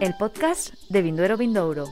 [0.00, 1.86] El podcast de Vinduero Vindouro.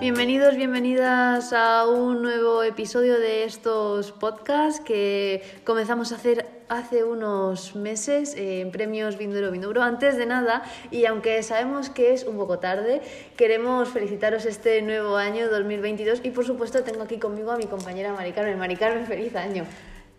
[0.00, 7.76] Bienvenidos, bienvenidas a un nuevo episodio de estos podcasts que comenzamos a hacer hace unos
[7.76, 9.82] meses en Premios Vinduero Vindouro.
[9.82, 13.02] Antes de nada, y aunque sabemos que es un poco tarde,
[13.36, 18.12] queremos felicitaros este nuevo año 2022 y por supuesto tengo aquí conmigo a mi compañera
[18.12, 18.58] Mari Carmen.
[18.58, 19.64] Mari Carmen, feliz año.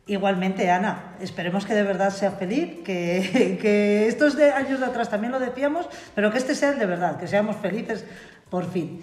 [0.05, 5.09] Igualmente, Ana, esperemos que de verdad sea feliz, que, que estos de años de atrás
[5.09, 8.03] también lo decíamos, pero que este sea el de verdad, que seamos felices
[8.49, 9.01] por fin.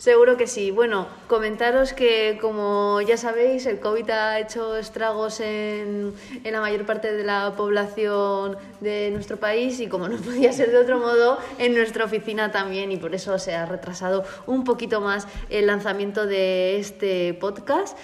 [0.00, 0.70] Seguro que sí.
[0.70, 6.86] Bueno, comentaros que como ya sabéis, el COVID ha hecho estragos en, en, la mayor
[6.86, 11.38] parte de la población de nuestro país y como no podía ser de otro modo,
[11.58, 16.24] en nuestra oficina también y por eso se ha retrasado un poquito más el lanzamiento
[16.24, 17.98] de este podcast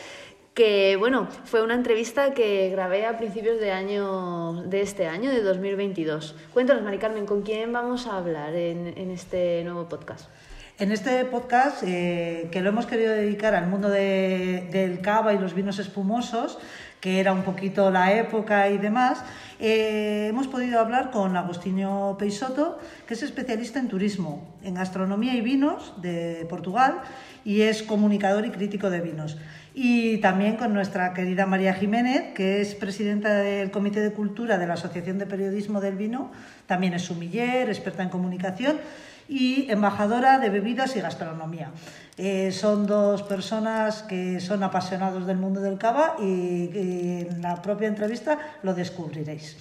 [0.56, 5.42] que bueno, fue una entrevista que grabé a principios de año de este año, de
[5.42, 6.34] 2022.
[6.54, 10.30] Cuéntanos, Mari Carmen, ¿con quién vamos a hablar en, en este nuevo podcast?
[10.78, 15.38] En este podcast, eh, que lo hemos querido dedicar al mundo de, del cava y
[15.38, 16.58] los vinos espumosos,
[17.00, 19.24] que era un poquito la época y demás,
[19.58, 25.40] eh, hemos podido hablar con Agostinho Peixoto, que es especialista en turismo, en gastronomía y
[25.40, 27.00] vinos de Portugal
[27.44, 29.38] y es comunicador y crítico de vinos.
[29.78, 34.66] Y también con nuestra querida María Jiménez, que es presidenta del Comité de Cultura de
[34.66, 36.32] la Asociación de Periodismo del Vino,
[36.64, 38.78] también es sumiller, experta en comunicación
[39.28, 41.72] y embajadora de bebidas y gastronomía.
[42.16, 47.60] Eh, son dos personas que son apasionados del mundo del cava y, y en la
[47.60, 49.58] propia entrevista lo descubriréis.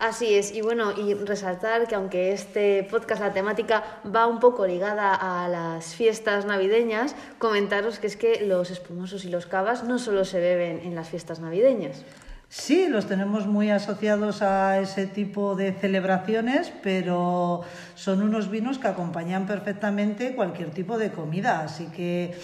[0.00, 4.66] Así es, y bueno, y resaltar que aunque este podcast, la temática va un poco
[4.66, 9.98] ligada a las fiestas navideñas, comentaros que es que los espumosos y los cavas no
[9.98, 12.02] solo se beben en las fiestas navideñas.
[12.48, 17.60] Sí, los tenemos muy asociados a ese tipo de celebraciones, pero
[17.94, 21.60] son unos vinos que acompañan perfectamente cualquier tipo de comida.
[21.60, 22.34] Así que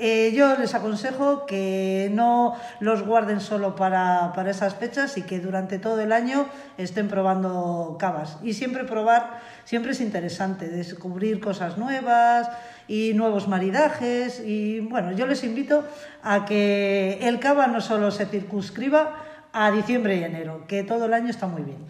[0.00, 5.40] eh, yo les aconsejo que no los guarden solo para, para, esas fechas y que
[5.40, 6.46] durante todo el año
[6.78, 8.38] estén probando cavas.
[8.42, 12.48] Y siempre probar, siempre es interesante, descubrir cosas nuevas
[12.88, 14.42] y nuevos maridajes.
[14.44, 15.84] Y bueno, yo les invito
[16.22, 19.14] a que el cava no solo se circunscriba
[19.52, 21.86] a diciembre y enero, que todo el año está muy bien.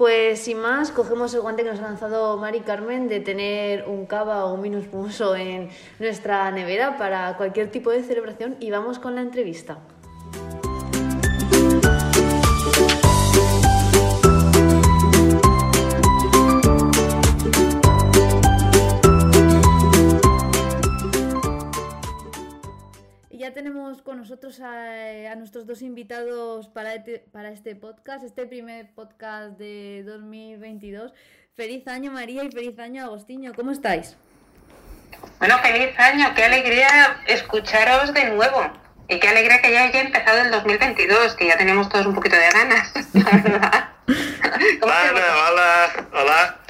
[0.00, 4.06] Pues sin más, cogemos el guante que nos ha lanzado Mari Carmen de tener un
[4.06, 5.68] cava o un espumoso en
[5.98, 9.76] nuestra nevera para cualquier tipo de celebración y vamos con la entrevista.
[23.50, 28.46] Ya tenemos con nosotros a, a nuestros dos invitados para, este, para este podcast, este
[28.46, 31.12] primer podcast de 2022.
[31.56, 34.16] Feliz año María y feliz año Agostinho, ¿cómo estáis?
[35.40, 38.70] Bueno, feliz año, qué alegría escucharos de nuevo.
[39.08, 42.36] Y qué alegría que ya haya empezado el 2022, que ya tenemos todos un poquito
[42.36, 43.88] de ganas, la verdad.
[44.82, 46.60] Ana, hola, hola.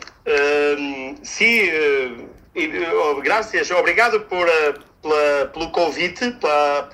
[0.78, 1.70] Um, sí,
[2.56, 4.48] uh, gracias, obrigado por...
[4.48, 6.88] Uh, pela, pelo convite, pela,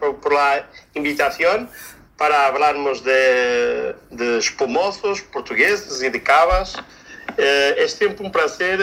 [0.95, 1.69] invitação
[2.17, 6.75] para falarmos de, de espumosos portugueses e de cavas.
[7.37, 8.79] É sempre um prazer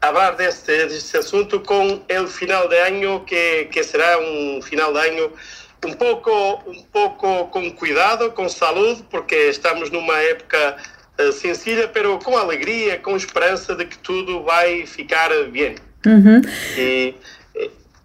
[0.00, 5.08] falar deste, deste assunto com o final de ano, que, que será um final de
[5.08, 5.32] ano
[5.84, 6.30] um pouco,
[6.66, 10.76] um pouco com cuidado, com saúde, porque estamos numa época
[11.18, 15.76] uh, sencilla, mas com alegria, com esperança de que tudo vai ficar bem.
[16.06, 16.42] Uhum.
[16.76, 17.14] E,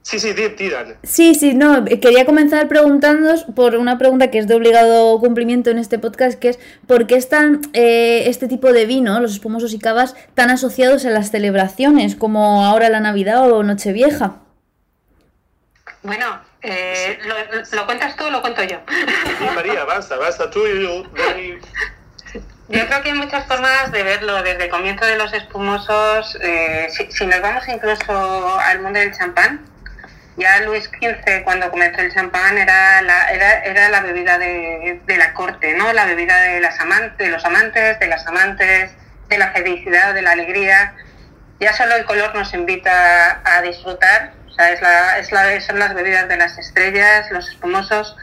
[0.10, 0.88] Sí, sí, tira.
[1.04, 5.78] Sí, sí, no, quería comenzar preguntándoos por una pregunta que es de obligado cumplimiento en
[5.78, 9.78] este podcast, que es ¿por qué están eh, este tipo de vino, los espumosos y
[9.78, 14.38] cavas, tan asociados a las celebraciones como ahora la Navidad o Nochevieja?
[16.02, 18.80] Bueno, eh, ¿lo, ¿lo, cuentas tú o lo cuento yo?
[19.38, 21.04] Sí, María, basta, basta tú y yo.
[22.70, 26.88] Yo creo que hay muchas formas de verlo, desde el comienzo de los espumosos, eh,
[26.90, 29.70] si, si nos vamos incluso al mundo del champán,
[30.38, 35.18] ya Luis XV, cuando comenzó el champán, era la, era, era la bebida de, de,
[35.18, 35.92] la corte, ¿no?
[35.94, 38.92] La bebida de, las amantes, de los amantes, de las amantes,
[39.28, 40.94] de la felicidad, de la alegría.
[41.60, 45.80] Ya solo el color nos invita a disfrutar, o sea, es la, es la, son
[45.80, 48.16] las bebidas de las estrellas, los espumosos.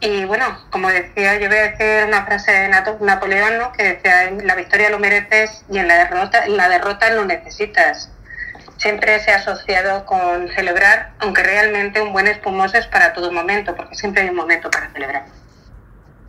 [0.00, 3.72] Y bueno, como decía, yo voy a decir una frase de Napoleón, ¿no?
[3.72, 8.10] que decía, la victoria lo mereces y en la derrota, en la derrota lo necesitas
[8.84, 13.74] siempre se ha asociado con celebrar, aunque realmente un buen espumoso es para todo momento,
[13.74, 15.24] porque siempre hay un momento para celebrar.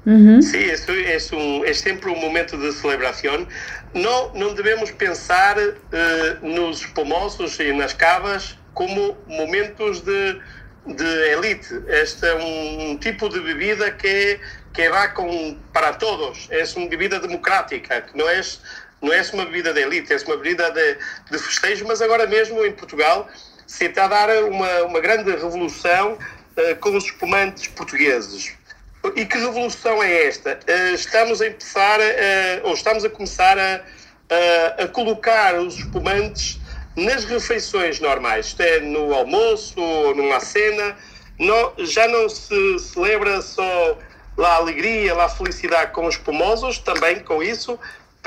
[0.06, 0.42] Uhum.
[0.42, 1.36] Sim, isso, isso
[1.66, 3.46] é, sempre um momento de celebração.
[3.94, 10.40] Não, não devemos pensar uh, nos espumosos e nas cavas como momentos de,
[10.86, 11.68] de elite.
[11.88, 14.40] Este é um tipo de bebida que,
[14.74, 16.48] que vai com, para todos.
[16.52, 18.40] É uma bebida democrática, que não é,
[19.02, 20.98] não é uma bebida de elite, é uma bebida de,
[21.32, 23.28] de festejo, mas agora mesmo em Portugal
[23.68, 28.56] se está a dar uma, uma grande revolução uh, com os espumantes portugueses
[29.16, 30.60] e que revolução é esta?
[30.66, 32.00] Eh, estamos a começar,
[32.64, 36.60] ou estamos a começar a, a, colocar os espumantes
[36.96, 39.80] nas refeições normais, isto é, no almoço
[40.16, 40.96] numa cena,
[41.38, 43.98] não, já não se celebra só
[44.38, 47.78] a alegria, a felicidade com os espumosos, também com isso,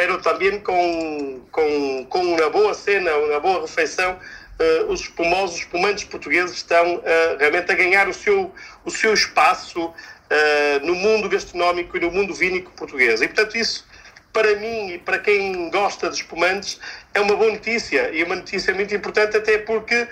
[0.06, 5.60] mas também com, com, com uma boa cena, uma boa refeição, uh, os espumosos, os
[5.62, 7.02] espumantes portugueses estão uh,
[7.38, 8.54] realmente a ganhar o seu,
[8.84, 13.20] o seu espaço uh, no mundo gastronómico e no mundo vínico português.
[13.20, 13.84] E, portanto, isso,
[14.32, 16.78] para mim e para quem gosta de espumantes,
[17.12, 18.10] é uma boa notícia.
[18.10, 20.06] E uma notícia muito importante, até porque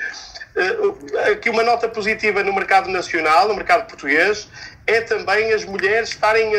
[1.30, 4.48] aqui uma nota positiva no mercado nacional, no mercado português,
[4.86, 6.50] é também as mulheres estarem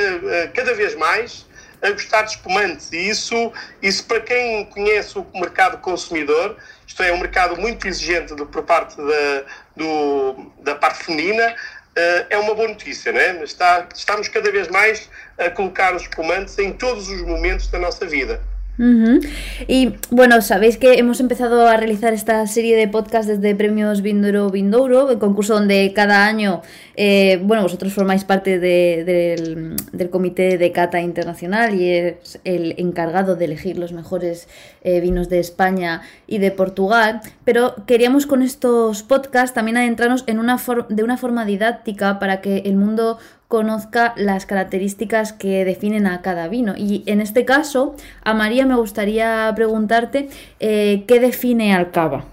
[0.53, 1.46] cada vez mais
[1.81, 2.91] a gostar de espumantes.
[2.91, 3.51] E isso,
[3.81, 8.95] isso para quem conhece o mercado consumidor, isto é, um mercado muito exigente por parte
[8.97, 9.43] da,
[9.75, 11.55] do, da parte feminina,
[11.95, 13.43] eh, é uma boa notícia, né?
[13.43, 18.05] Está, estamos cada vez mais a colocar os comandos em todos os momentos da nossa
[18.05, 18.39] vida.
[18.79, 24.51] Y bueno, sabéis que hemos empezado a realizar esta serie de podcasts desde Premios Vindouro
[24.51, 26.61] Vindouro, el concurso donde cada año,
[26.95, 29.75] eh, bueno, vosotros formáis parte del,
[30.11, 34.47] Comité de Cata Internacional y es el encargado de elegir los mejores
[34.83, 40.39] eh, vinos de España y de Portugal, pero queríamos con estos podcasts también adentrarnos en
[40.39, 40.57] una
[40.89, 46.47] de una forma didáctica para que el mundo conozca las características que definen a cada
[46.47, 46.73] vino.
[46.75, 50.29] Y en este caso, a María me gustaría preguntarte
[50.59, 52.25] eh, qué define al cava.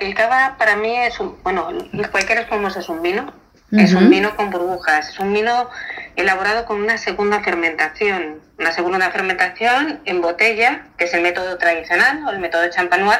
[0.00, 1.68] El cava, para mí es un, bueno,
[2.10, 3.32] cualquier espumoso es un vino,
[3.72, 5.68] es un vino con burbujas, es un vino
[6.16, 12.24] elaborado con una segunda fermentación, una segunda fermentación en botella, que es el método tradicional
[12.26, 13.18] o el método champanois,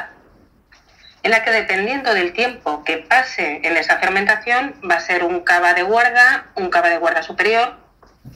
[1.23, 5.41] en la que dependiendo del tiempo que pase en esa fermentación va a ser un
[5.41, 7.77] cava de guarda, un cava de guarda superior,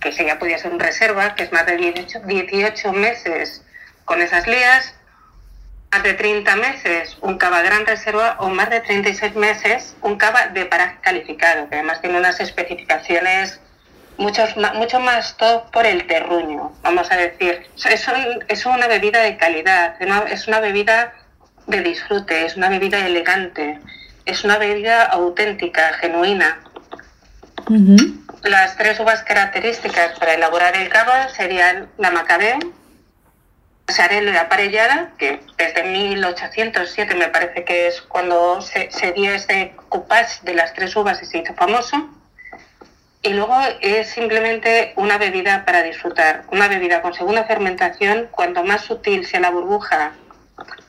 [0.01, 3.63] que ese ya podría ser un reserva, que es más de 18, 18 meses
[4.05, 4.95] con esas lías,
[5.93, 10.49] más de 30 meses un cava gran reserva o más de 36 meses un cava
[10.49, 13.61] de paraje calificado, que además tiene unas especificaciones
[14.17, 17.67] muchos, mucho más top por el terruño, vamos a decir.
[18.49, 19.97] Es una bebida de calidad,
[20.29, 21.15] es una bebida
[21.67, 23.79] de disfrute, es una bebida elegante,
[24.25, 26.61] es una bebida auténtica, genuina.
[28.43, 32.59] Las tres uvas características para elaborar el cava serían la macabeo,
[33.89, 39.33] Sarelo y la parellada, que desde 1807 me parece que es cuando se, se dio
[39.33, 42.09] este coupage de las tres uvas y se hizo famoso.
[43.23, 48.83] Y luego es simplemente una bebida para disfrutar, una bebida con segunda fermentación, cuanto más
[48.83, 50.13] sutil sea la burbuja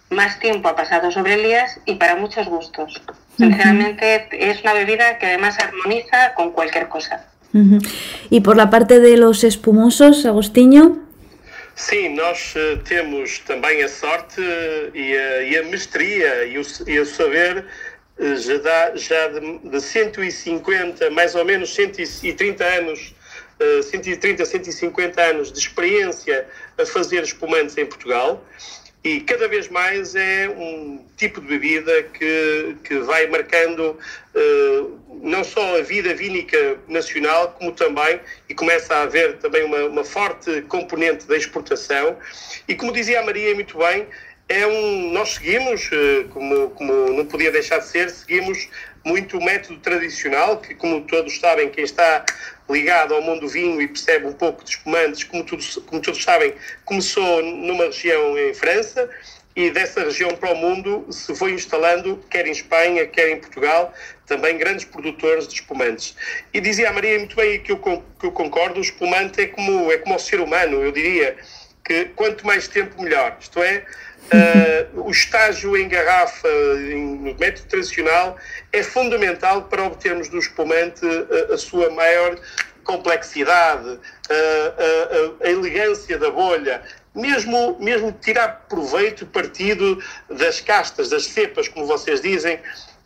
[0.09, 3.01] más tiempo ha pasado sobre Elías y para muchos gustos.
[3.37, 7.25] Sinceramente es una bebida que además armoniza con cualquier cosa.
[8.29, 11.05] Y por la parte de los espumosos, Agostinho?
[11.75, 16.63] Sim, nós uh, temos também a sorte uh, e, a, e, a, mestria e o,
[16.87, 17.65] e o saber
[18.17, 23.13] uh, já, dá, já de, de 150, mais ou menos 130 anos,
[23.89, 26.45] 130, 150 anos de experiência
[26.77, 28.43] a fazer espumantes em Portugal
[29.05, 33.99] e cada vez mais é um tipo de bebida que, que vai marcando
[34.33, 38.19] uh, não só a vida vínica nacional, como também,
[38.49, 42.17] e começa a haver também uma, uma forte componente da exportação.
[42.67, 44.07] E como dizia a Maria muito bem,
[44.49, 48.67] é um, nós seguimos, uh, como, como não podia deixar de ser, seguimos
[49.05, 52.25] muito o método tradicional, que como todos sabem, quem está
[52.69, 56.21] ligado ao mundo do vinho e percebe um pouco de espumantes, como todos, como todos
[56.21, 59.07] sabem, começou numa região em França
[59.55, 63.93] e dessa região para o mundo se foi instalando, quer em Espanha, quer em Portugal,
[64.25, 66.15] também grandes produtores de espumantes.
[66.53, 69.91] E dizia a Maria muito bem que eu, que eu concordo, o espumante é como,
[69.91, 71.37] é como o ser humano, eu diria
[71.85, 73.85] que quanto mais tempo melhor, isto é,
[74.25, 78.35] Uh, o estágio em garrafa no método tradicional
[78.75, 82.37] é fundamental para obtermos do espumante a, a sua maior
[82.83, 86.81] complexidade, a, a, a, elegância da bolha,
[87.15, 92.59] mesmo, mesmo tirar proveito, partido das castas, das cepas, como vocês dizem,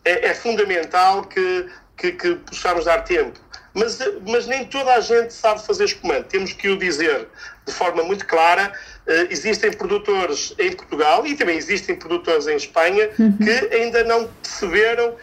[0.04, 3.38] é, é fundamental que, que, que possamos dar tempo.
[3.72, 6.28] mas, mas nem toda a gente sabe fazer espumante.
[6.28, 7.28] Temos que o dizer
[7.64, 8.72] de forma muito clara.
[9.30, 13.36] Existem produtores em Portugal e também existem produtores em Espanha uhum.
[13.38, 15.14] que ainda não perceberam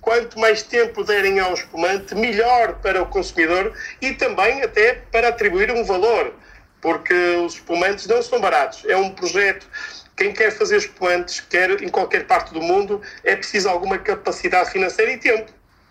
[0.00, 5.70] quanto mais tempo derem ao espumante, melhor para o consumidor e também até para atribuir
[5.70, 6.34] um valor,
[6.80, 7.14] porque
[7.44, 8.84] os espumantes não são baratos.
[8.86, 9.66] É um projeto
[10.18, 15.12] quem quer fazer espumantes, quer em qualquer parte do mundo, é preciso alguma capacidade financeira
[15.12, 15.50] e tempo.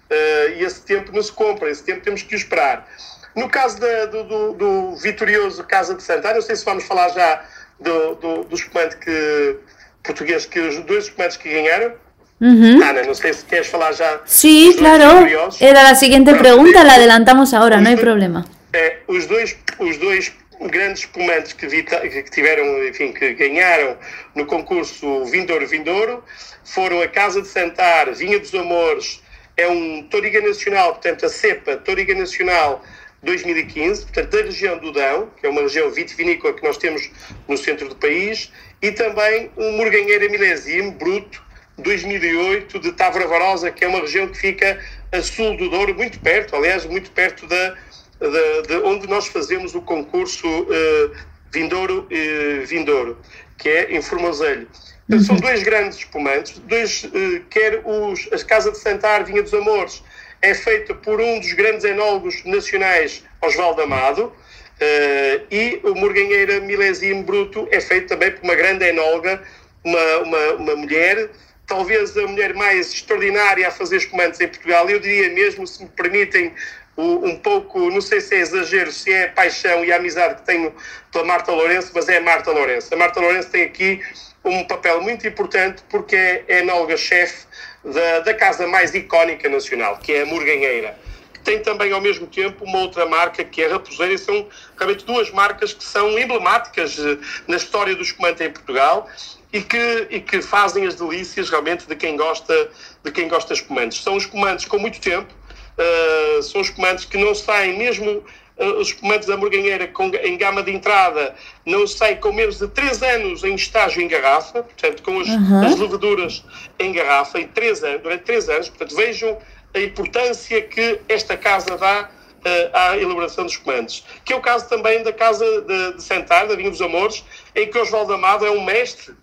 [0.10, 2.88] Uh, e esse tempo não se compra, esse tempo temos que o esperar.
[3.36, 7.10] No caso da, do, do, do, vitorioso Casa de Santa, não sei se vamos falar
[7.10, 7.46] já
[7.80, 8.58] do, do, do
[9.00, 9.60] que,
[10.04, 11.94] português, que os dois espumantes que ganharam.
[12.40, 14.22] Uh Ana, no sé si quieres hablar ya.
[14.26, 15.26] Sí, claro.
[15.60, 18.46] Era la siguiente pregunta, la adelantamos ahora, no hay problema.
[18.74, 23.98] É, os, dois, os dois grandes espumantes que, que tiveram, enfim, que ganharam
[24.36, 26.24] no concurso Vindouro Vindouro
[26.64, 29.22] foram a Casa de Santar, Vinha dos Amores,
[29.56, 32.84] é um Toriga Nacional, portanto a cepa Toriga Nacional
[33.24, 37.10] 2015, portanto da região do Dão, que é uma região vitivinícola que nós temos
[37.48, 41.47] no centro do país, e também um Morganheira Milésimo Bruto
[41.78, 44.80] 2008 de Távora Varosa, que é uma região que fica
[45.12, 47.76] a sul do Douro, muito perto, aliás, muito perto da,
[48.20, 51.12] da de onde nós fazemos o concurso uh,
[51.52, 53.18] Vindouro uh, Vindouro,
[53.58, 54.68] que é em Formoselho.
[55.10, 55.20] Uhum.
[55.22, 60.04] São dois grandes espumantes, dois, uh, quer os, as Casa de Santar, Vinha dos Amores,
[60.42, 67.24] é feita por um dos grandes enólogos nacionais, Osvaldo Amado, uh, e o Morganheira Milésimo
[67.24, 69.42] Bruto é feito também por uma grande enóloga,
[69.84, 71.30] uma, uma, uma mulher
[71.68, 74.90] talvez a mulher mais extraordinária a fazer espumantes em Portugal.
[74.90, 76.54] Eu diria mesmo, se me permitem,
[76.98, 80.74] um pouco, não sei se é exagero, se é paixão e a amizade que tenho
[81.12, 82.92] pela Marta Lourenço, mas é a Marta Lourenço.
[82.92, 84.02] A Marta Lourenço tem aqui
[84.44, 87.46] um papel muito importante porque é, é enóloga-chefe
[87.84, 90.98] da, da casa mais icónica nacional, que é a Murganheira.
[91.44, 95.06] Tem também, ao mesmo tempo, uma outra marca que é a Raposeira, e são realmente
[95.06, 99.08] duas marcas que são emblemáticas eh, na história do espumante em Portugal
[99.52, 102.70] e que, e que fazem as delícias realmente de quem gosta
[103.04, 104.02] de quem gosta de espumantes.
[104.04, 105.34] São espumantes com muito tempo,
[105.78, 108.24] uh, são espumantes que não saem, mesmo
[108.58, 111.34] uh, os espumantes da Morganheira com, em gama de entrada,
[111.66, 115.66] não saem com menos de 3 anos em estágio em garrafa, portanto, com as, uhum.
[115.66, 116.44] as leveduras
[116.78, 118.70] em garrafa, em 3 anos, durante 3 anos.
[118.70, 119.38] Portanto, vejam
[119.74, 124.04] a importância que esta casa dá uh, à elaboração dos espumantes.
[124.26, 127.24] Que é o caso também da Casa de, de Sentar, da Vinha dos Amores,
[127.56, 129.16] em que Osvaldo Amado é um mestre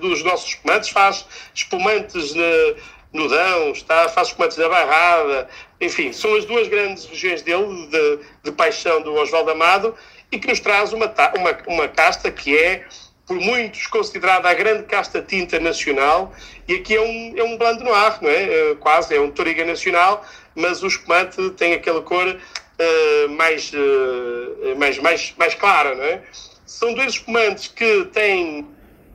[0.00, 1.24] dos nossos espumantes, faz
[1.54, 2.34] espumantes
[3.12, 5.48] no Dão, está, faz espumantes na Barrada,
[5.80, 9.94] enfim, são as duas grandes regiões dele, de, de paixão do Oswaldo Amado,
[10.30, 12.84] e que nos traz uma, uma, uma casta que é,
[13.26, 16.32] por muitos, considerada a grande casta tinta nacional,
[16.68, 18.70] e aqui é um, é um blando noir, não é?
[18.70, 20.24] é quase, é um toriga nacional,
[20.54, 26.22] mas o espumante tem aquela cor uh, mais, uh, mais, mais, mais clara, não é?
[26.66, 28.66] São dois espumantes que têm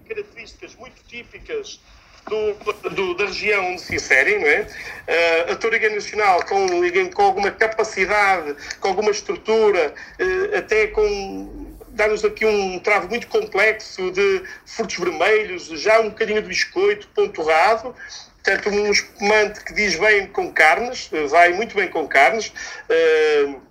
[0.08, 1.80] características muito típicas
[2.28, 4.62] do, do, da região onde se inserem, não é?
[4.62, 6.68] Uh, a Toriga Nacional com,
[7.14, 14.12] com alguma capacidade, com alguma estrutura, uh, até com dá-nos aqui um travo muito complexo
[14.12, 17.96] de frutos vermelhos, já um bocadinho de biscoito, ponturrado,
[18.44, 23.62] portanto um espumante que diz bem com carnes, vai muito bem com carnes, uh,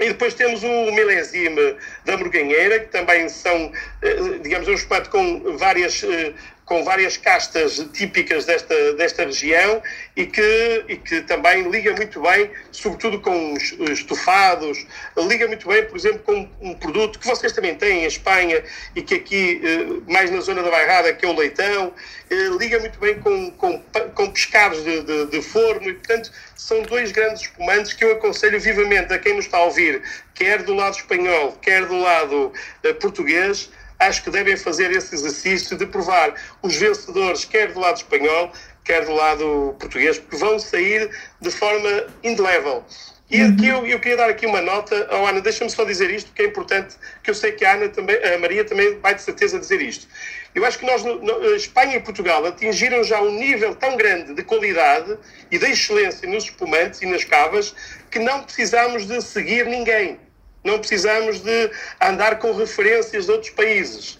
[0.00, 1.76] e depois temos o milésime
[2.06, 6.32] da Morganheira, que também são, eh, digamos, um espumante com várias eh,
[6.70, 9.82] com várias castas típicas desta, desta região
[10.14, 14.86] e que, e que também liga muito bem, sobretudo com os estofados,
[15.16, 18.62] liga muito bem, por exemplo, com um produto que vocês também têm em Espanha
[18.94, 21.92] e que aqui, eh, mais na zona da Bairrada, que é o leitão,
[22.30, 23.82] eh, liga muito bem com, com,
[24.14, 28.60] com pescados de, de, de forno e, portanto, são dois grandes espumantes que eu aconselho
[28.60, 30.02] vivamente a quem nos está a ouvir,
[30.36, 32.52] quer do lado espanhol, quer do lado
[32.84, 33.68] uh, português,
[34.00, 38.52] acho que devem fazer esse exercício de provar os vencedores, quer do lado espanhol,
[38.84, 42.84] quer do lado português, porque vão sair de forma indelével.
[43.30, 46.32] E aqui eu, eu, queria dar aqui uma nota, oh, Ana, deixa-me só dizer isto,
[46.32, 49.22] que é importante, que eu sei que a Ana também, a Maria também vai de
[49.22, 50.08] certeza dizer isto.
[50.52, 54.34] Eu acho que nós, no, no, Espanha e Portugal, atingiram já um nível tão grande
[54.34, 55.16] de qualidade
[55.48, 57.72] e de excelência nos espumantes e nas cavas
[58.10, 60.18] que não precisamos de seguir ninguém.
[60.62, 64.14] Não precisamos de andar com referências de outros países.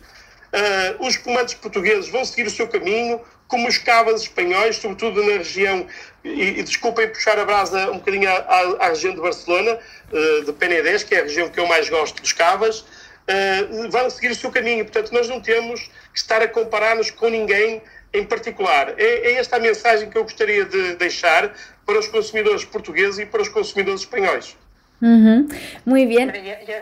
[0.52, 5.38] Uh, os espumantes portugueses vão seguir o seu caminho, como os cavas espanhóis, sobretudo na
[5.38, 5.86] região,
[6.24, 9.78] e, e desculpem puxar a brasa um bocadinho à, à, à região de Barcelona,
[10.12, 14.08] uh, de Penedès, que é a região que eu mais gosto dos cavas, uh, vão
[14.10, 14.84] seguir o seu caminho.
[14.84, 15.82] Portanto, nós não temos
[16.12, 17.82] que estar a comparar-nos com ninguém
[18.12, 18.94] em particular.
[18.98, 21.54] É, é, esta a mensagem que eu gostaria de deixar
[21.86, 24.56] para os consumidores portugueses e para os consumidores espanhóis.
[25.00, 25.48] Ujú.
[25.84, 26.74] Muy bien, Pero yo- yo-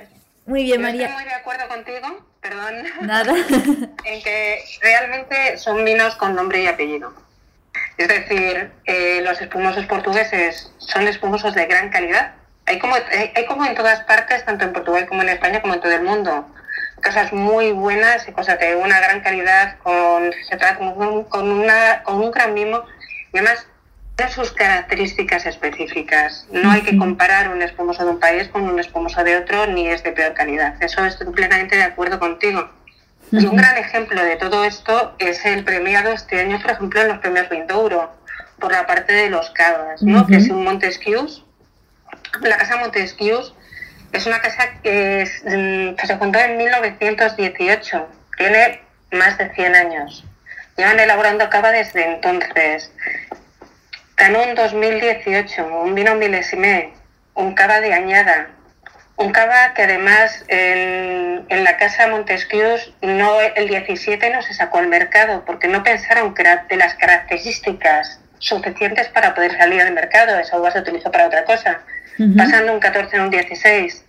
[0.46, 1.06] muy bien, yo María.
[1.06, 3.32] estoy muy de acuerdo contigo, perdón, Nada.
[4.04, 7.12] en que realmente son vinos con nombre y apellido.
[7.96, 12.32] Es decir, eh, los espumosos portugueses son espumosos de gran calidad.
[12.66, 15.74] Hay como, hay, hay como en todas partes, tanto en Portugal como en España, como
[15.74, 16.46] en todo el mundo.
[17.02, 21.50] Cosas muy buenas y cosas de una gran calidad, con, se trata con, un- con
[21.50, 22.84] una, con un gran mimo.
[23.32, 23.66] Y además,
[24.26, 26.46] sus características específicas.
[26.50, 29.88] No hay que comparar un espumoso de un país con un espumoso de otro, ni
[29.88, 30.74] es de peor calidad.
[30.82, 32.68] Eso estoy plenamente de acuerdo contigo.
[33.30, 37.08] Y un gran ejemplo de todo esto es el premiado este año, por ejemplo, en
[37.08, 38.10] los premios Vindouro,
[38.58, 40.26] por la parte de los cavas, ¿no?
[40.26, 41.26] Que es un Montesquieu.
[42.40, 43.42] La casa Montesquieu
[44.12, 48.80] es una casa que, es, mm, que se fundó en 1918, tiene
[49.12, 50.24] más de 100 años.
[50.76, 52.92] Llevan elaborando cava desde entonces.
[54.18, 56.92] Ganó en 2018 un vino milésime,
[57.34, 58.48] un cava de añada,
[59.16, 64.78] un cava que además en, en la casa Montesquieu no, el 17 no se sacó
[64.78, 69.92] al mercado porque no pensaron que era de las características suficientes para poder salir al
[69.92, 70.38] mercado.
[70.38, 71.80] Esa uva se utilizó para otra cosa.
[72.36, 74.04] Pasando un 14 en un 16,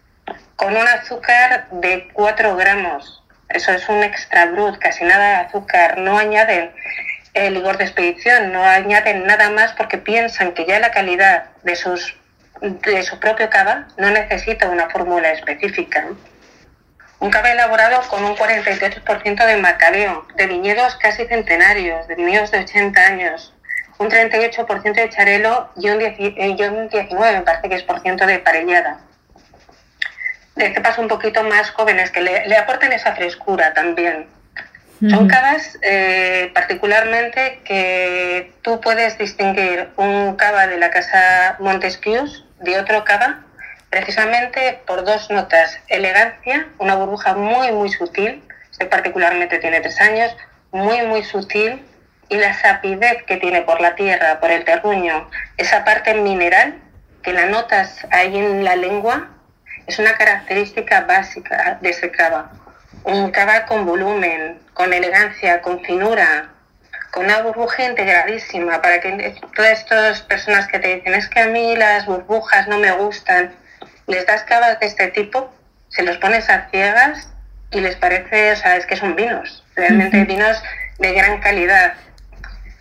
[0.56, 3.24] con un azúcar de 4 gramos.
[3.50, 6.00] Eso es un extra brut, casi nada de azúcar.
[6.00, 6.72] No añaden
[7.48, 11.76] el licor de expedición, no añaden nada más porque piensan que ya la calidad de
[11.76, 12.16] sus
[12.62, 16.06] de su propio cava no necesita una fórmula específica.
[17.20, 22.60] Un cava elaborado con un 48% de macabeo, de viñedos casi centenarios, de viñedos de
[22.60, 23.54] 80 años,
[23.98, 28.02] un 38% de charelo y un, 10 y un 19, me parece que es por
[28.02, 29.00] ciento de parellada.
[30.56, 34.28] De cepas un poquito más jóvenes que le, le aporten esa frescura también.
[35.08, 42.26] Son cavas eh, particularmente que tú puedes distinguir un cava de la casa Montesquieu
[42.60, 43.40] de otro cava
[43.90, 45.80] precisamente por dos notas.
[45.88, 50.36] Elegancia, una burbuja muy muy sutil, este particularmente tiene tres años,
[50.72, 51.82] muy muy sutil,
[52.30, 56.76] y la sapidez que tiene por la tierra, por el terruño, esa parte mineral
[57.24, 59.30] que la notas ahí en la lengua,
[59.88, 62.52] es una característica básica de ese cava.
[63.04, 66.52] Un cava con volumen, con elegancia, con finura,
[67.12, 71.48] con una burbuja integradísima, para que todas estas personas que te dicen es que a
[71.48, 73.54] mí las burbujas no me gustan,
[74.08, 75.54] les das cavas de este tipo,
[75.90, 77.28] se los pones a ciegas
[77.72, 80.64] y les parece, o sea, es que son vinos, realmente vinos
[80.98, 81.96] de gran calidad.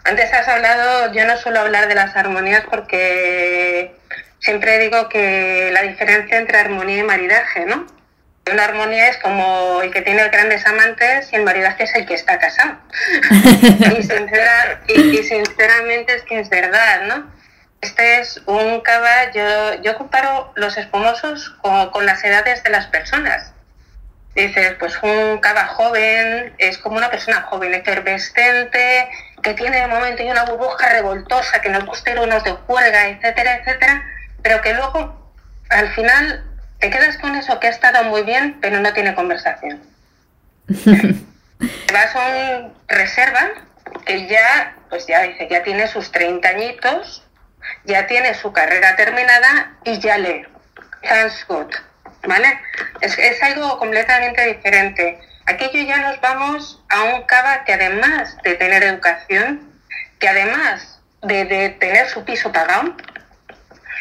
[0.04, 3.92] Antes has hablado, yo no suelo hablar de las armonías porque
[4.38, 7.97] siempre digo que la diferencia entre armonía y maridaje, ¿no?
[8.52, 12.14] Una armonía es como el que tiene grandes amantes y el maridaje es el que
[12.14, 12.78] está casado.
[13.98, 17.30] y, sincera- y- y sinceramente es que es verdad, ¿no?
[17.80, 22.86] Este es un cava, yo, yo comparo los espumosos con, con las edades de las
[22.86, 23.52] personas.
[24.34, 29.08] Dices, pues un cava joven es como una persona joven, efervescente,
[29.42, 33.08] que tiene de momento y una burbuja revoltosa, que nos gusta ir unos de juerga,
[33.08, 34.04] etcétera, etcétera,
[34.42, 35.32] pero que luego
[35.70, 36.44] al final
[36.78, 39.82] te quedas con eso que ha estado muy bien, pero no tiene conversación.
[41.92, 43.50] Vas a un reserva
[44.04, 47.24] que ya, pues ya dice, ya tiene sus 30 añitos,
[47.84, 50.46] ya tiene su carrera terminada y ya lee.
[51.02, 51.74] Thanks good.
[52.26, 52.60] ¿Vale?
[53.00, 55.20] Es, es algo completamente diferente.
[55.46, 59.72] Aquello ya nos vamos a un cava que además de tener educación,
[60.18, 62.94] que además de, de tener su piso pagado,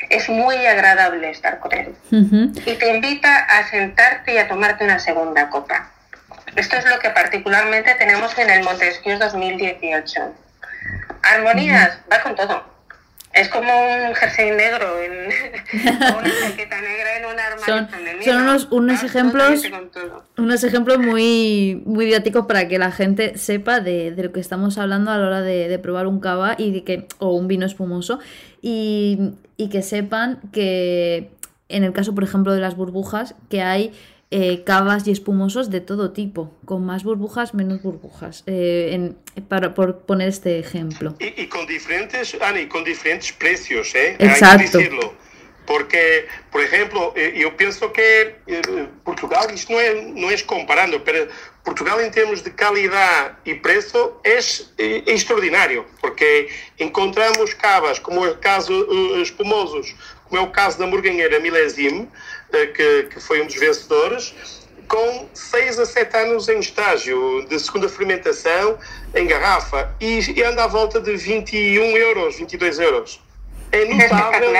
[0.09, 1.93] es muy agradable estar con él
[2.65, 5.91] y te invita a sentarte y a tomarte una segunda copa.
[6.55, 10.21] Esto es lo que particularmente tenemos en el Montesquieu 2018.
[11.23, 12.63] Armonías, va con todo.
[13.33, 15.11] Es como un jersey negro en,
[16.13, 17.89] o una chaqueta negra en un armario Son-
[18.23, 19.61] son unos- unos ejemplos-.
[20.37, 24.77] Unos ejemplos muy, muy didácticos para que la gente sepa de, de lo que estamos
[24.79, 27.65] hablando a la hora de, de probar un cava y de que, o un vino
[27.67, 28.19] espumoso
[28.61, 31.31] y, y que sepan que
[31.69, 33.91] en el caso, por ejemplo, de las burbujas, que hay
[34.29, 39.17] eh, cavas y espumosos de todo tipo, con más burbujas, menos burbujas, eh, en-
[39.47, 41.15] para, por poner este ejemplo.
[41.19, 44.15] E com diferentes, Ana, e com diferentes preços, é?
[44.19, 44.59] Exato.
[44.61, 45.13] Hay que decirlo.
[45.65, 51.27] Porque, por exemplo, eh, eu penso que eh, Portugal, não é, não é comparando, pero
[51.67, 56.49] Portugal em termos de qualidade e preço é, é extraordinário, porque
[56.79, 62.07] encontramos cavas, como é o caso eh, espumosos, como é o caso da Morganheira Milésime,
[62.53, 64.33] eh, que, que foi um dos vencedores,
[64.87, 68.79] com 6 a 7 anos em estágio de segunda fermentação
[69.13, 73.21] em garrafa e, e anda à volta de 21 euros, 22 euros.
[73.73, 74.53] é notável,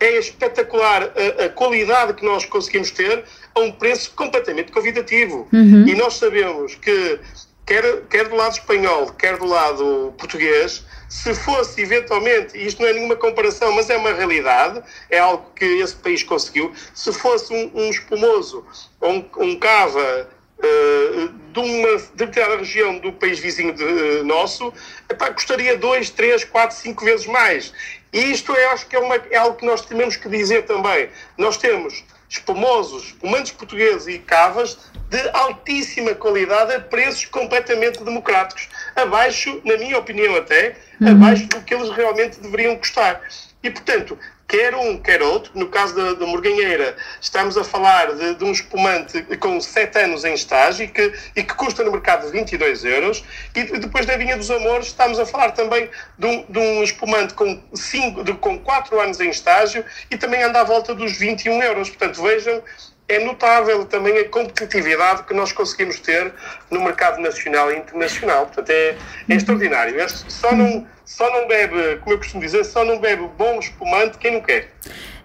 [0.00, 3.22] é espetacular a, a, qualidade que nós conseguimos ter
[3.54, 5.46] a um preço completamente convidativo.
[5.52, 5.86] Uhum.
[5.86, 7.20] E nós sabemos que,
[7.66, 12.88] quer, quer do lado espanhol, quer do lado português, se fosse eventualmente, e isto não
[12.88, 17.52] é nenhuma comparação, mas é uma realidade, é algo que esse país conseguiu, se fosse
[17.52, 18.64] um, um espumoso
[19.00, 24.72] ou um, um cava uh, de uma determinada região do país vizinho de, uh, nosso,
[25.10, 27.72] epá, custaria 2, 3, 4, 5 vezes mais.
[28.12, 31.08] E isto é, acho que é, uma, é algo que nós temos que dizer também.
[31.38, 38.68] Nós temos espumosos, espumantes portugueses e cavas de altíssima qualidade a preços completamente democráticos.
[38.94, 41.10] Abaixo, na minha opinião até, uhum.
[41.10, 43.20] abaixo do que eles realmente deveriam custar.
[43.62, 44.18] E, portanto,
[44.50, 45.52] quer um, quer outro.
[45.54, 50.24] No caso da, da Morganheira, estamos a falar de, de, um espumante com 7 anos
[50.24, 53.24] em estágio e que, e que custa no mercado 22 euros.
[53.54, 57.34] E depois da Vinha dos Amores, estamos a falar também de um, de um espumante
[57.34, 61.62] com, cinco, de, com 4 anos em estágio e também anda à volta dos 21
[61.62, 61.88] euros.
[61.88, 62.62] Portanto, vejam
[63.10, 66.32] é notável também a competitividade que nós conseguimos ter
[66.70, 68.46] no mercado nacional e internacional.
[68.46, 68.94] Portanto, é,
[69.28, 70.00] é extraordinário.
[70.00, 74.16] É, só, não, só não bebe, como eu costumo dizer, só não bebe bom espumante
[74.18, 74.68] quem não quer.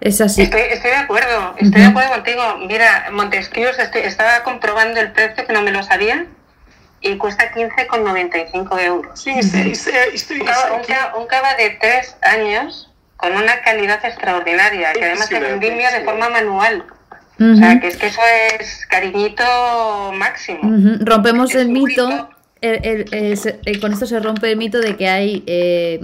[0.00, 0.42] Es así.
[0.42, 2.42] Estoy, estoy de acuerdo, estoy de acuerdo contigo.
[2.66, 6.26] Mira, Montesquieu, estaba comprobando el precio que no me lo sabía
[7.00, 9.20] y cuesta 15,95 euros.
[9.20, 15.04] Sí, sí, sí, sí, un, un cava de 3 años con una calidad extraordinaria, que
[15.04, 16.84] además se vendimia de forma manual.
[17.38, 17.52] Uh -huh.
[17.54, 18.20] O sea, que es que eso
[18.58, 19.44] es cariñito
[20.14, 20.60] máximo.
[20.62, 20.98] Uh -huh.
[21.00, 25.44] Rompemos el mito, el, el, el, con esto se rompe el mito de que hay
[25.46, 26.00] eh,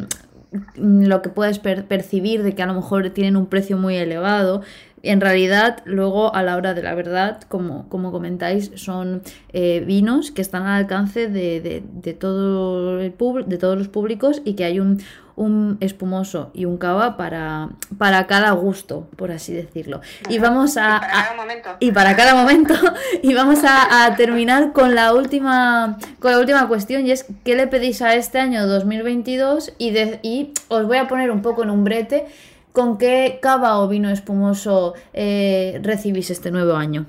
[0.76, 4.62] lo que puedes per percibir, de que a lo mejor tienen un precio muy elevado.
[5.02, 10.30] En realidad, luego a la hora de la verdad, como, como comentáis, son eh, vinos
[10.30, 13.14] que están al alcance de, de, de, todo el
[13.46, 15.02] de todos los públicos y que hay un,
[15.36, 20.00] un espumoso y un cava para, para cada gusto, por así decirlo.
[20.28, 21.00] Y vamos a...
[21.00, 21.70] Y para cada momento.
[21.80, 22.74] Y para cada momento.
[23.22, 27.56] y vamos a, a, terminar con la última con la última cuestión y es ¿qué
[27.56, 29.72] le pedís a este año 2022?
[29.78, 32.26] Y, de, y os voy a poner un poco en un brete
[32.72, 37.06] con qué cava o vino espumoso eh, recibís este nuevo año.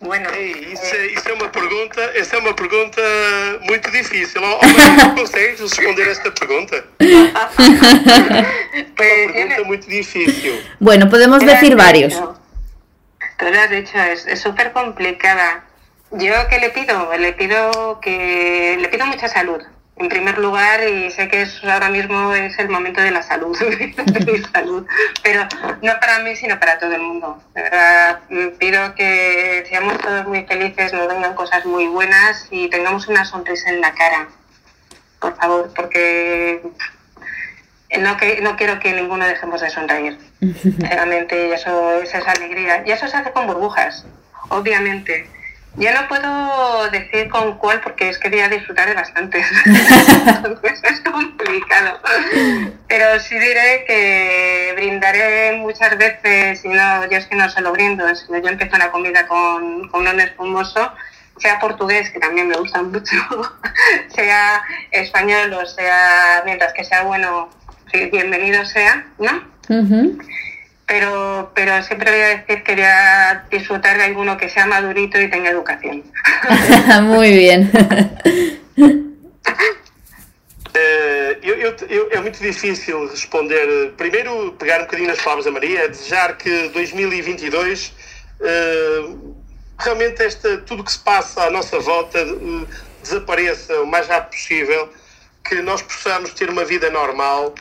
[0.00, 3.00] Bueno, Ei, isso, é, isso, é uma pergunta, essa é uma pergunta
[3.62, 4.44] muito difícil.
[4.44, 6.84] Alguém consegue responder esta pergunta?
[7.00, 7.14] é
[8.74, 10.60] uma pergunta muito difícil.
[10.78, 12.12] Bueno, podemos decir varios.
[13.38, 15.64] Tú lo has dicho, es súper complicada.
[16.10, 19.62] Yo que le pido, le pido que le pido mucha salud,
[19.96, 23.56] en primer lugar, y sé que es, ahora mismo es el momento de la salud,
[23.60, 24.86] de mi salud,
[25.22, 25.46] pero
[25.82, 27.40] no para mí, sino para todo el mundo.
[27.54, 28.20] De verdad,
[28.58, 33.70] pido que seamos todos muy felices, nos vengan cosas muy buenas y tengamos una sonrisa
[33.70, 34.28] en la cara,
[35.20, 36.60] por favor, porque
[38.00, 40.18] no, que, no quiero que ninguno dejemos de sonreír.
[40.78, 42.82] Realmente, eso, esa es alegría.
[42.84, 44.04] Y eso se hace con burbujas,
[44.48, 45.33] obviamente
[45.76, 49.46] ya no puedo decir con cuál porque es que voy a disfrutar de bastantes.
[50.26, 52.00] Entonces es complicado.
[52.88, 57.72] Pero sí diré que brindaré muchas veces, y no, yo es que no se lo
[57.72, 60.92] brindo, sino yo empiezo la comida con, con un espumoso,
[61.38, 63.16] sea portugués, que también me gusta mucho,
[64.14, 67.50] sea español o sea, mientras que sea bueno,
[68.12, 69.32] bienvenido sea, ¿no?
[69.68, 70.24] Uh -huh
[70.86, 75.20] pero, pero siempre voy a decir que voy a disfrutar de alguno que sea madurito
[75.20, 76.02] y tenga educación.
[77.02, 77.70] Muy bien.
[78.76, 78.94] Uh,
[81.42, 83.92] eu, eu, eu, é muito difícil responder.
[83.96, 87.92] Primeiro, pegar um bocadinho nas palavras da Maria, desejar que 2022
[88.40, 89.34] uh,
[89.78, 92.68] realmente esta, tudo o que se passa à nossa volta uh,
[93.02, 94.92] desapareça o mais rápido possível,
[95.48, 97.54] que nós possamos ter uma vida normal,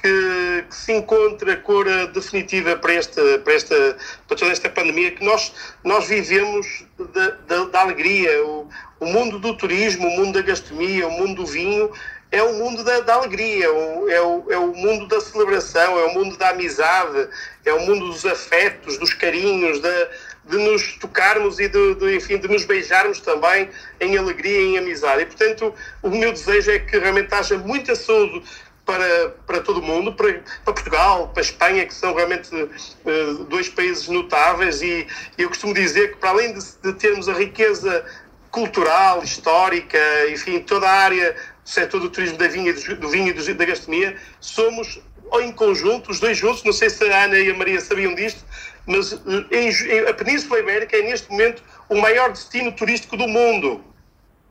[0.00, 5.10] que, que, se encontre a cor definitiva para esta, para esta para toda esta pandemia
[5.10, 5.52] que nós
[5.84, 8.68] nós vivemos da, da, da alegria o,
[9.00, 11.90] o, mundo do turismo o mundo da gastronomia o mundo do vinho
[12.30, 16.04] é o mundo da, da alegria o, é, o, é o mundo da celebração é
[16.04, 17.28] o mundo da amizade
[17.64, 20.08] é o mundo dos afetos dos carinhos da
[20.48, 23.68] de nos tocarmos e de, de, enfim, de nos beijarmos também
[24.00, 25.22] em alegria e em amizade.
[25.22, 28.42] E, portanto, o meu desejo é que realmente haja muita saúde
[28.88, 33.44] para, para todo o mundo, para, para Portugal, para a Espanha, que são realmente uh,
[33.44, 37.34] dois países notáveis, e, e, eu costumo dizer que, para além de, de, termos a
[37.34, 38.02] riqueza
[38.50, 39.98] cultural, histórica,
[40.30, 44.16] enfim, toda a área do setor do turismo da vinha, do vinho e da gastronomia,
[44.40, 47.82] somos, ou em conjunto, os dois juntos, não sei se a Ana e a Maria
[47.82, 48.42] sabiam disto,
[48.86, 49.12] mas
[49.52, 53.84] em, em, a Península Ibérica é neste momento o maior destino turístico do mundo.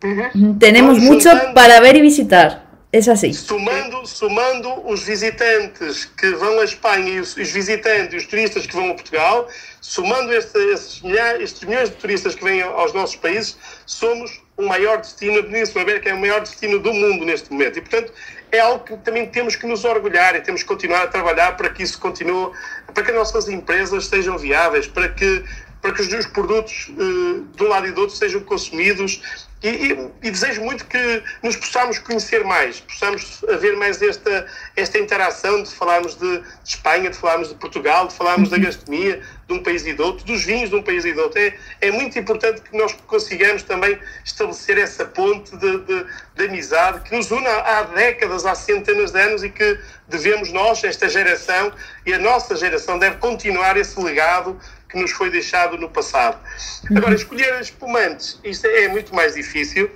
[0.04, 0.60] Uhum.
[0.60, 2.67] Tenemos mucho para ver e visitar.
[2.98, 3.32] Es así.
[3.32, 8.74] Somando, somando os visitantes que vão à Espanha e os, os visitantes, os turistas que
[8.74, 9.48] vão a Portugal,
[9.80, 13.56] somando este, estes, milhares, estes milhões de turistas que vêm aos nossos países,
[13.86, 17.78] somos o maior destino, a Península Ibérica é o maior destino do mundo neste momento.
[17.78, 18.12] E, portanto,
[18.52, 21.70] é algo que também temos que nos orgulhar e temos que continuar a trabalhar para
[21.70, 22.52] que isso continue,
[22.92, 25.44] para que as nossas empresas sejam viáveis, para que,
[25.82, 29.22] para que os produtos uh, de um lado e do outro sejam consumidos
[29.64, 35.00] e, e, e, desejo muito que nos possamos conhecer mais, possamos haver mais esta, esta
[35.00, 39.54] interação de falarmos de, de Espanha, de falarmos de Portugal, de falarmos da gastronomia de
[39.54, 41.40] um país e do outro, dos vinhos de um país e do outro.
[41.40, 47.02] É, é muito importante que nós consigamos também estabelecer essa ponte de, de, de amizade
[47.02, 51.10] que nos une há, há décadas, há centenas de anos e que devemos nós, esta
[51.10, 51.74] geração
[52.06, 54.60] e a nossa geração, deve continuar esse legado
[54.90, 56.40] que nos foi deixado no passado.
[56.96, 59.90] Agora, escolher espumantes, isto é muito mais difícil,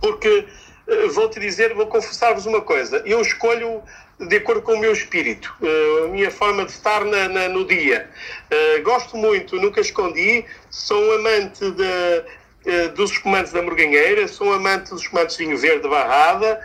[0.00, 0.46] porque
[0.88, 3.82] eh, vou-te dizer, vou confessar-vos uma coisa, eu escolho
[4.18, 7.66] de acordo com o meu espírito, eh, a minha forma de estar na, na, no
[7.66, 8.08] dia.
[8.50, 14.52] Eh, gosto muito, nunca escondi, sou um amante de, dos espumantes da Morganheira, sou um
[14.52, 16.60] amante dos espumantes de vinho verde barrada,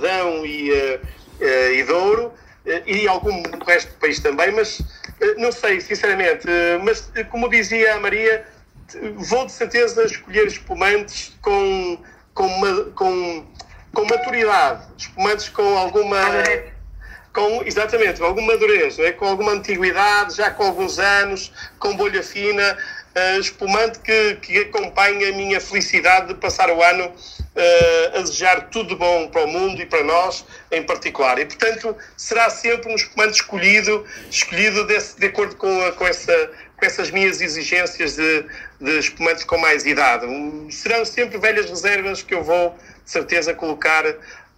[0.00, 0.70] Dão e,
[1.72, 2.32] e Douro,
[2.84, 4.82] e algum resto do país também, mas
[5.38, 8.44] não sei, sinceramente, eh, mas eh, como dizia a Maria,
[9.16, 11.98] vou de certeza escolher espumantes com,
[12.34, 12.48] com,
[12.94, 13.46] com,
[13.92, 16.18] com maturidade, espumantes com alguma.
[17.32, 19.12] Com, exatamente, com alguma madurez, é?
[19.12, 22.78] com alguma antiguidade, já com alguns anos, com bolha fina,
[23.16, 28.68] uh, espumante que, que acompanha a minha felicidade de passar o ano uh, a desejar
[28.68, 31.38] tudo de bom para o mundo e para nós em particular.
[31.38, 36.50] E, portanto, será sempre um espumante escolhido, escolhido desse, de acordo com, a, com, essa,
[36.76, 38.44] com essas minhas exigências de,
[38.80, 40.26] de espumantes com mais idade.
[40.26, 44.04] Um, serão sempre velhas reservas que eu vou, de certeza, colocar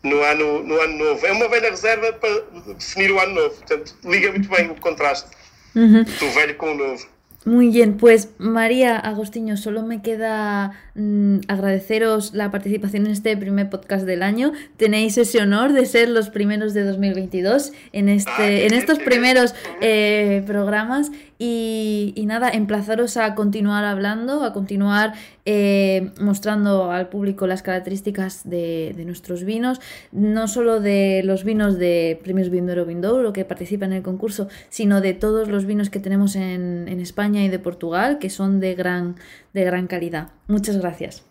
[0.03, 1.27] no ano, no ano novo.
[1.27, 2.43] É uma velha reserva para
[2.75, 3.55] definir o ano novo.
[3.57, 5.29] Portanto, liga muito bem o contraste
[5.75, 6.05] uhum.
[6.05, 7.18] do velho com o novo.
[7.45, 13.71] Muy bien, pues María Agostinho, solo me queda mm, agradeceros la participación en este primer
[13.71, 14.53] podcast del año.
[14.77, 19.55] Tenéis ese honor de ser los primeros de 2022 en, este, ah, en estos primeros
[19.81, 21.13] eh, programas.
[21.41, 25.15] Y, nada, emplazaros a continuar hablando, a continuar
[25.47, 32.19] eh, mostrando al público las características de, nuestros vinos, no solo de los vinos de
[32.25, 36.35] Premios Vindoro Vindouro que participan en el concurso, sino de todos los vinos que tenemos
[36.35, 39.17] en, en España y de Portugal, que son de gran,
[39.53, 40.29] de gran calidad.
[40.47, 41.23] Muchas gracias.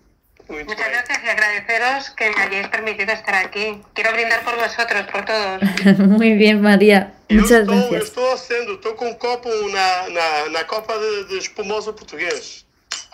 [0.50, 3.82] Muchas gracias y agradeceros que me hayáis permitido estar aquí.
[3.94, 6.00] Quiero brindar por vosotros, por todos.
[6.00, 7.14] Muy bien, María.
[7.30, 7.92] Muchas gracias.
[7.92, 12.66] Eu estou haciendo, estou com um copo na, na, na copa de, de espumoso português.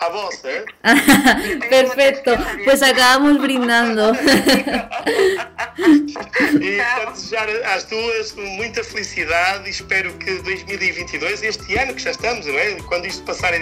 [0.04, 0.66] A vos, ¿eh?
[1.70, 4.12] Perfecto, pues acabamos brindando.
[6.60, 12.10] e para desejar às duas muita felicidade e espero que 2022, este ano que já
[12.10, 12.74] estamos, não é?
[12.86, 13.54] quando isto passar,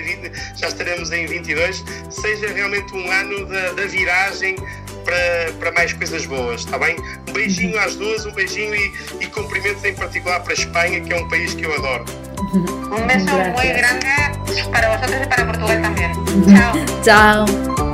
[0.57, 4.57] já estaremos em 22, seja realmente um ano da, da viragem
[5.05, 6.97] para, para mais coisas boas, está bem?
[7.29, 11.13] Um beijinho às duas, um beijinho e, e cumprimentos em particular para a Espanha, que
[11.13, 12.05] é um país que eu adoro.
[12.53, 13.55] Un beso Gracias.
[13.55, 14.33] muy grande
[14.71, 16.13] para vosotros y para Portugal también.
[16.41, 17.92] 再见。